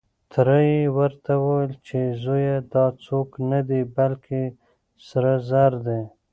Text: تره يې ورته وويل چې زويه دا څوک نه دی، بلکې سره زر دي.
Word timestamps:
تره 0.31 0.57
يې 0.69 0.79
ورته 0.97 1.31
وويل 1.43 1.73
چې 1.87 1.99
زويه 2.23 2.57
دا 2.73 2.85
څوک 3.05 3.29
نه 3.51 3.59
دی، 3.69 3.81
بلکې 3.95 4.41
سره 5.07 5.31
زر 5.49 5.71
دي. 5.85 6.01